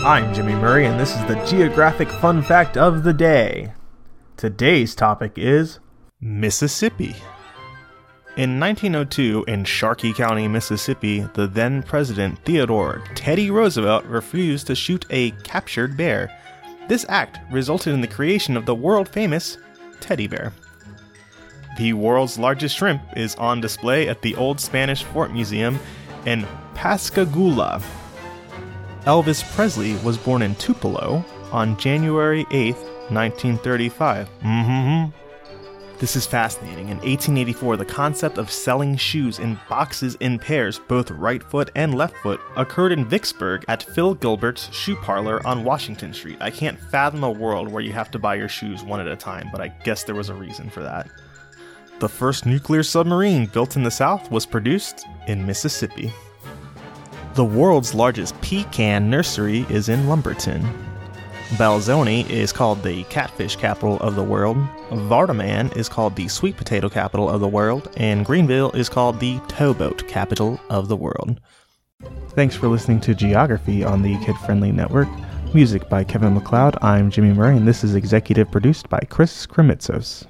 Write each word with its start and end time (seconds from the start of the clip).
I'm 0.00 0.32
Jimmy 0.34 0.54
Murray, 0.54 0.84
and 0.84 1.00
this 1.00 1.16
is 1.16 1.24
the 1.24 1.42
Geographic 1.46 2.08
Fun 2.08 2.42
Fact 2.42 2.76
of 2.76 3.02
the 3.02 3.14
Day. 3.14 3.72
Today's 4.36 4.94
topic 4.94 5.32
is 5.36 5.80
Mississippi. 6.20 7.16
In 8.36 8.60
1902, 8.60 9.46
in 9.48 9.64
Sharkey 9.64 10.12
County, 10.12 10.48
Mississippi, 10.48 11.20
the 11.32 11.46
then 11.46 11.82
President 11.82 12.38
Theodore 12.44 13.02
Teddy 13.14 13.50
Roosevelt 13.50 14.04
refused 14.04 14.66
to 14.66 14.74
shoot 14.74 15.06
a 15.08 15.30
captured 15.42 15.96
bear. 15.96 16.30
This 16.88 17.06
act 17.08 17.40
resulted 17.50 17.94
in 17.94 18.02
the 18.02 18.06
creation 18.06 18.56
of 18.56 18.66
the 18.66 18.74
world 18.74 19.08
famous 19.08 19.56
teddy 20.00 20.26
bear. 20.26 20.52
The 21.78 21.94
world's 21.94 22.38
largest 22.38 22.76
shrimp 22.76 23.02
is 23.16 23.34
on 23.36 23.62
display 23.62 24.08
at 24.08 24.20
the 24.20 24.36
Old 24.36 24.60
Spanish 24.60 25.04
Fort 25.04 25.32
Museum 25.32 25.80
in 26.26 26.46
Pascagoula. 26.74 27.82
Elvis 29.06 29.44
Presley 29.54 29.94
was 29.98 30.18
born 30.18 30.42
in 30.42 30.56
Tupelo 30.56 31.24
on 31.52 31.76
January 31.78 32.44
8, 32.50 32.74
1935. 32.74 34.28
Mm-hmm. 34.42 35.16
This 36.00 36.16
is 36.16 36.26
fascinating. 36.26 36.88
In 36.88 36.96
1884, 36.96 37.76
the 37.76 37.84
concept 37.84 38.36
of 38.36 38.50
selling 38.50 38.96
shoes 38.96 39.38
in 39.38 39.60
boxes 39.68 40.16
in 40.16 40.40
pairs, 40.40 40.80
both 40.88 41.12
right 41.12 41.40
foot 41.40 41.70
and 41.76 41.94
left 41.94 42.16
foot, 42.16 42.40
occurred 42.56 42.90
in 42.90 43.04
Vicksburg 43.04 43.64
at 43.68 43.84
Phil 43.84 44.14
Gilbert's 44.14 44.74
shoe 44.74 44.96
parlor 44.96 45.40
on 45.46 45.62
Washington 45.62 46.12
Street. 46.12 46.38
I 46.40 46.50
can't 46.50 46.80
fathom 46.90 47.22
a 47.22 47.30
world 47.30 47.68
where 47.68 47.84
you 47.84 47.92
have 47.92 48.10
to 48.10 48.18
buy 48.18 48.34
your 48.34 48.48
shoes 48.48 48.82
one 48.82 48.98
at 48.98 49.06
a 49.06 49.14
time, 49.14 49.50
but 49.52 49.60
I 49.60 49.68
guess 49.68 50.02
there 50.02 50.16
was 50.16 50.30
a 50.30 50.34
reason 50.34 50.68
for 50.68 50.82
that. 50.82 51.08
The 52.00 52.08
first 52.08 52.44
nuclear 52.44 52.82
submarine 52.82 53.46
built 53.46 53.76
in 53.76 53.84
the 53.84 53.90
South 53.90 54.32
was 54.32 54.44
produced 54.44 55.06
in 55.28 55.46
Mississippi. 55.46 56.12
The 57.36 57.44
world's 57.44 57.94
largest 57.94 58.40
pecan 58.40 59.10
nursery 59.10 59.66
is 59.68 59.90
in 59.90 60.08
Lumberton. 60.08 60.66
Belzoni 61.58 62.26
is 62.30 62.50
called 62.50 62.82
the 62.82 63.04
catfish 63.04 63.56
capital 63.56 63.98
of 63.98 64.14
the 64.16 64.24
world. 64.24 64.56
Vardaman 64.88 65.76
is 65.76 65.86
called 65.86 66.16
the 66.16 66.28
sweet 66.28 66.56
potato 66.56 66.88
capital 66.88 67.28
of 67.28 67.42
the 67.42 67.48
world. 67.48 67.92
And 67.98 68.24
Greenville 68.24 68.70
is 68.70 68.88
called 68.88 69.20
the 69.20 69.38
towboat 69.48 70.08
capital 70.08 70.58
of 70.70 70.88
the 70.88 70.96
world. 70.96 71.38
Thanks 72.30 72.56
for 72.56 72.68
listening 72.68 73.02
to 73.02 73.14
Geography 73.14 73.84
on 73.84 74.00
the 74.00 74.18
Kid 74.24 74.36
Friendly 74.46 74.72
Network. 74.72 75.08
Music 75.52 75.90
by 75.90 76.04
Kevin 76.04 76.32
MacLeod. 76.32 76.78
I'm 76.80 77.10
Jimmy 77.10 77.34
Murray, 77.34 77.58
and 77.58 77.68
this 77.68 77.84
is 77.84 77.94
executive 77.94 78.50
produced 78.50 78.88
by 78.88 79.00
Chris 79.10 79.46
Kremitzos. 79.46 80.26